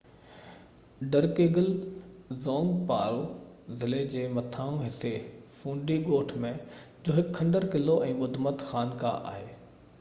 ڊرڪيگل 1.15 1.67
زونگ 2.45 2.71
پارو 2.93 3.19
ضلعي 3.83 4.09
جي 4.15 4.25
مٿانهن 4.39 4.81
حصي 4.87 5.13
فوندي 5.61 6.01
ڳوٺ 6.11 6.35
۾ 6.49 6.55
جو 6.83 7.19
هڪ 7.21 7.33
کنڊر 7.41 7.71
قلعو 7.77 8.03
۽ 8.11 8.21
ٻڌمت 8.25 8.69
خانقاه 8.73 9.25
آهي 9.35 9.49